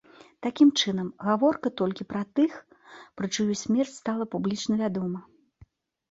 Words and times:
Такім 0.45 0.69
чынам, 0.83 1.09
гаворка 1.25 1.71
толькі 1.81 2.07
пра 2.13 2.21
тых, 2.39 2.55
пра 3.21 3.29
чыю 3.35 3.57
смерць 3.63 3.93
стала 3.97 4.23
публічна 4.37 4.79
вядома. 4.81 5.19